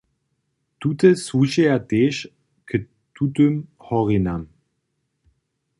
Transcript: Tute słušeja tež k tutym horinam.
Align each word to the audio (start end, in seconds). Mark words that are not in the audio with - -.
Tute 0.83 1.09
słušeja 1.25 1.75
tež 1.91 2.15
k 2.71 2.79
tutym 3.19 3.53
horinam. 3.87 4.43